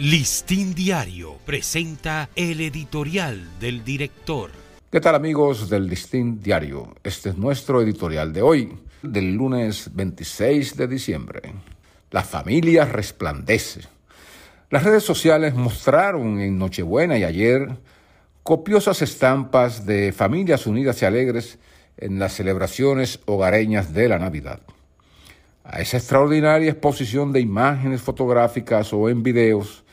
Listín 0.00 0.74
Diario 0.74 1.36
presenta 1.44 2.30
el 2.34 2.62
editorial 2.62 3.60
del 3.60 3.84
director. 3.84 4.50
¿Qué 4.90 4.98
tal 4.98 5.14
amigos 5.14 5.68
del 5.68 5.88
Listín 5.88 6.40
Diario? 6.40 6.94
Este 7.04 7.28
es 7.28 7.36
nuestro 7.36 7.82
editorial 7.82 8.32
de 8.32 8.40
hoy, 8.40 8.78
del 9.02 9.34
lunes 9.34 9.90
26 9.92 10.78
de 10.78 10.88
diciembre. 10.88 11.52
La 12.12 12.22
familia 12.22 12.86
resplandece. 12.86 13.82
Las 14.70 14.84
redes 14.84 15.02
sociales 15.02 15.52
mostraron 15.52 16.40
en 16.40 16.56
Nochebuena 16.56 17.18
y 17.18 17.24
ayer 17.24 17.68
copiosas 18.42 19.02
estampas 19.02 19.84
de 19.84 20.12
familias 20.12 20.66
unidas 20.66 21.02
y 21.02 21.04
alegres 21.04 21.58
en 21.98 22.18
las 22.18 22.32
celebraciones 22.32 23.20
hogareñas 23.26 23.92
de 23.92 24.08
la 24.08 24.18
Navidad. 24.18 24.60
A 25.72 25.80
esa 25.80 25.98
extraordinaria 25.98 26.72
exposición 26.72 27.32
de 27.32 27.38
imágenes 27.38 28.02
fotográficas 28.02 28.92
o 28.92 29.08
en 29.08 29.22
videos, 29.22 29.84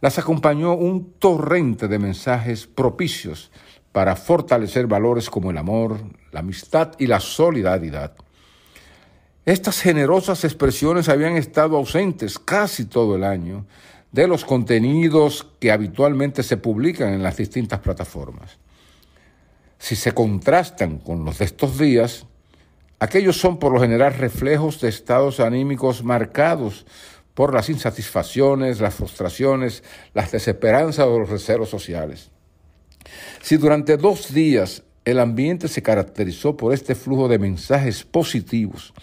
las 0.00 0.18
acompañó 0.18 0.72
un 0.72 1.12
torrente 1.18 1.88
de 1.88 1.98
mensajes 1.98 2.66
propicios 2.66 3.50
para 3.92 4.16
fortalecer 4.16 4.86
valores 4.86 5.28
como 5.28 5.50
el 5.50 5.58
amor, 5.58 5.98
la 6.32 6.40
amistad 6.40 6.92
y 6.98 7.06
la 7.06 7.20
solidaridad. 7.20 8.14
Estas 9.44 9.78
generosas 9.78 10.42
expresiones 10.44 11.10
habían 11.10 11.36
estado 11.36 11.76
ausentes 11.76 12.38
casi 12.38 12.86
todo 12.86 13.16
el 13.16 13.24
año 13.24 13.66
de 14.12 14.28
los 14.28 14.42
contenidos 14.42 15.46
que 15.60 15.70
habitualmente 15.70 16.42
se 16.42 16.56
publican 16.56 17.12
en 17.12 17.22
las 17.22 17.36
distintas 17.36 17.80
plataformas. 17.80 18.56
Si 19.78 19.96
se 19.96 20.12
contrastan 20.12 20.96
con 20.96 21.26
los 21.26 21.38
de 21.38 21.44
estos 21.44 21.78
días, 21.78 22.24
aquellos 22.98 23.36
son 23.36 23.58
por 23.58 23.72
lo 23.72 23.80
general 23.80 24.14
reflejos 24.14 24.80
de 24.80 24.88
estados 24.88 25.40
anímicos 25.40 26.02
marcados 26.02 26.86
por 27.34 27.52
las 27.52 27.68
insatisfacciones, 27.68 28.80
las 28.80 28.94
frustraciones, 28.94 29.82
las 30.14 30.32
desesperanzas 30.32 31.06
o 31.06 31.18
los 31.18 31.28
recelos 31.28 31.68
sociales. 31.68 32.30
Si 33.42 33.56
durante 33.58 33.96
dos 33.96 34.32
días 34.32 34.82
el 35.04 35.20
ambiente 35.20 35.68
se 35.68 35.82
caracterizó 35.82 36.56
por 36.56 36.72
este 36.72 36.94
flujo 36.94 37.28
de 37.28 37.38
mensajes 37.38 38.04
positivos 38.04 38.94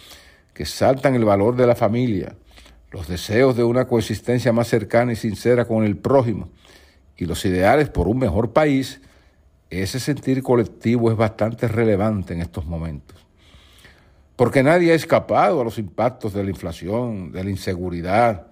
que 0.54 0.66
saltan 0.66 1.16
el 1.16 1.26
valor 1.26 1.56
de 1.56 1.68
la 1.68 1.76
familia, 1.76 2.36
los 2.92 3.08
deseos 3.08 3.56
de 3.56 3.64
una 3.64 3.86
coexistencia 3.86 4.52
más 4.52 4.68
cercana 4.68 5.14
y 5.14 5.16
sincera 5.16 5.66
con 5.66 5.84
el 5.84 5.98
prójimo 5.98 6.50
y 7.16 7.26
los 7.26 7.46
ideales 7.46 7.90
por 7.90 8.08
un 8.08 8.20
mejor 8.20 8.52
país, 8.52 9.00
ese 9.70 10.00
sentir 10.00 10.44
colectivo 10.44 11.12
es 11.12 11.18
bastante 11.18 11.68
relevante 11.68 12.34
en 12.34 12.42
estos 12.42 12.66
momentos 12.66 13.24
porque 14.36 14.64
nadie 14.64 14.92
ha 14.92 14.96
escapado 14.96 15.62
a 15.62 15.64
los 15.64 15.78
impactos 15.78 16.34
de 16.34 16.44
la 16.44 16.50
inflación, 16.50 17.32
de 17.32 17.44
la 17.44 17.50
inseguridad, 17.50 18.48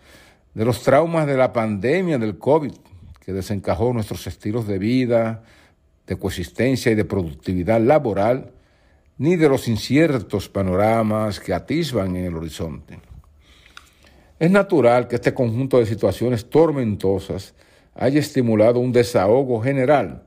de 0.54 0.66
los 0.66 0.84
traumas 0.84 1.28
de 1.28 1.38
la 1.38 1.54
pandemia 1.54 2.18
del 2.18 2.38
COVID, 2.38 2.74
que 3.20 3.34
desencajó 3.34 3.94
nuestros 3.94 4.28
estilos 4.28 4.68
de 4.68 4.78
vida, 4.78 5.44
de 6.08 6.18
coexistencia 6.18 6.92
y 6.92 6.96
de 6.96 7.06
productividad 7.06 7.80
laboral, 7.82 8.52
ni 9.18 9.36
de 9.36 9.50
los 9.50 9.68
inciertos 9.68 10.50
panoramas 10.50 11.40
que 11.40 11.54
atisban 11.54 12.16
en 12.16 12.26
el 12.26 12.36
horizonte. 12.36 13.00
Es 14.40 14.50
natural 14.50 15.08
que 15.08 15.16
este 15.16 15.34
conjunto 15.34 15.78
de 15.78 15.86
situaciones 15.86 16.50
tormentosas 16.50 17.54
haya 17.94 18.20
estimulado 18.20 18.80
un 18.80 18.92
desahogo 18.92 19.62
general 19.62 20.24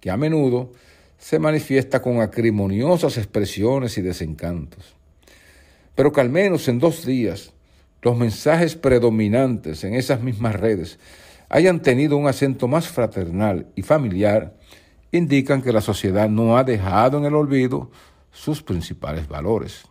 que 0.00 0.10
a 0.10 0.16
menudo 0.16 0.72
se 1.22 1.38
manifiesta 1.38 2.02
con 2.02 2.20
acrimoniosas 2.20 3.16
expresiones 3.16 3.96
y 3.96 4.02
desencantos. 4.02 4.96
Pero 5.94 6.10
que 6.10 6.20
al 6.20 6.30
menos 6.30 6.66
en 6.66 6.80
dos 6.80 7.06
días 7.06 7.52
los 8.02 8.16
mensajes 8.16 8.74
predominantes 8.74 9.84
en 9.84 9.94
esas 9.94 10.20
mismas 10.20 10.56
redes 10.56 10.98
hayan 11.48 11.80
tenido 11.80 12.16
un 12.16 12.26
acento 12.26 12.66
más 12.66 12.88
fraternal 12.88 13.68
y 13.76 13.82
familiar, 13.82 14.56
indican 15.12 15.62
que 15.62 15.72
la 15.72 15.80
sociedad 15.80 16.28
no 16.28 16.56
ha 16.56 16.64
dejado 16.64 17.18
en 17.18 17.24
el 17.24 17.36
olvido 17.36 17.92
sus 18.32 18.60
principales 18.60 19.28
valores. 19.28 19.84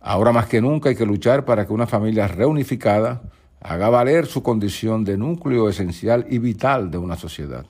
Ahora 0.00 0.32
más 0.32 0.46
que 0.46 0.62
nunca 0.62 0.88
hay 0.88 0.96
que 0.96 1.04
luchar 1.04 1.44
para 1.44 1.66
que 1.66 1.74
una 1.74 1.86
familia 1.86 2.26
reunificada 2.26 3.20
haga 3.60 3.90
valer 3.90 4.24
su 4.24 4.42
condición 4.42 5.04
de 5.04 5.18
núcleo 5.18 5.68
esencial 5.68 6.24
y 6.30 6.38
vital 6.38 6.90
de 6.90 6.96
una 6.96 7.16
sociedad. 7.16 7.66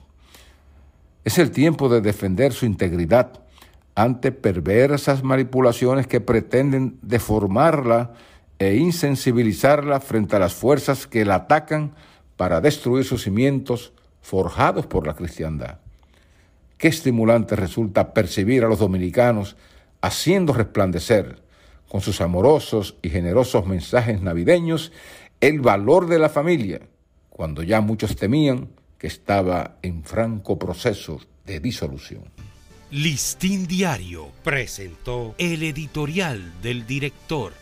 Es 1.29 1.37
el 1.37 1.51
tiempo 1.51 1.89
de 1.89 2.01
defender 2.01 2.53
su 2.53 2.65
integridad 2.65 3.43
ante 3.93 4.31
perversas 4.31 5.23
manipulaciones 5.23 6.07
que 6.07 6.21
pretenden 6.21 6.97
deformarla 7.03 8.13
e 8.57 8.77
insensibilizarla 8.77 9.99
frente 9.99 10.37
a 10.37 10.39
las 10.39 10.55
fuerzas 10.55 11.05
que 11.05 11.25
la 11.25 11.35
atacan 11.35 11.93
para 12.35 12.61
destruir 12.61 13.05
sus 13.05 13.21
cimientos 13.21 13.93
forjados 14.21 14.87
por 14.87 15.05
la 15.05 15.13
cristiandad. 15.13 15.77
Qué 16.79 16.87
estimulante 16.87 17.55
resulta 17.55 18.11
percibir 18.11 18.63
a 18.63 18.67
los 18.67 18.79
dominicanos 18.79 19.55
haciendo 20.01 20.51
resplandecer 20.51 21.43
con 21.89 22.01
sus 22.01 22.21
amorosos 22.21 22.97
y 23.03 23.09
generosos 23.09 23.67
mensajes 23.67 24.19
navideños 24.19 24.91
el 25.41 25.61
valor 25.61 26.07
de 26.07 26.17
la 26.17 26.29
familia, 26.29 26.81
cuando 27.29 27.61
ya 27.61 27.81
muchos 27.81 28.15
temían 28.15 28.78
que 28.99 29.07
estaba 29.07 29.79
en 29.81 30.03
franco 30.03 30.59
proceso 30.59 31.19
de 31.45 31.59
disolución. 31.59 32.25
Listín 32.91 33.65
Diario 33.65 34.29
presentó 34.43 35.35
el 35.37 35.63
editorial 35.63 36.61
del 36.61 36.85
director. 36.85 37.53